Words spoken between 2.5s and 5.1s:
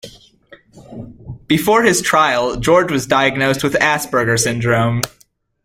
George was diagnosed with Asperger syndrome.